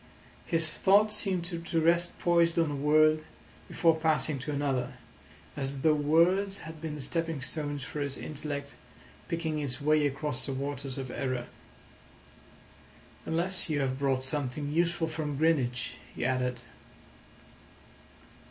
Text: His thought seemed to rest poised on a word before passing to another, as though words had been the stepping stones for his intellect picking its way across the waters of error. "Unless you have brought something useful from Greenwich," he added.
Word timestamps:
His 0.47 0.79
thought 0.79 1.13
seemed 1.13 1.45
to 1.45 1.79
rest 1.79 2.17
poised 2.17 2.57
on 2.57 2.71
a 2.71 2.75
word 2.75 3.23
before 3.67 3.95
passing 3.95 4.39
to 4.39 4.51
another, 4.51 4.93
as 5.55 5.81
though 5.81 5.93
words 5.93 6.57
had 6.65 6.81
been 6.81 6.95
the 6.95 7.01
stepping 7.01 7.39
stones 7.43 7.83
for 7.83 8.01
his 8.01 8.17
intellect 8.17 8.73
picking 9.27 9.59
its 9.59 9.79
way 9.79 10.07
across 10.07 10.43
the 10.43 10.53
waters 10.53 10.97
of 10.97 11.11
error. 11.11 11.45
"Unless 13.27 13.69
you 13.69 13.79
have 13.81 13.99
brought 13.99 14.23
something 14.23 14.71
useful 14.71 15.07
from 15.07 15.37
Greenwich," 15.37 15.97
he 16.15 16.25
added. 16.25 16.61